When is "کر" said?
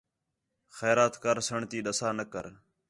2.31-2.45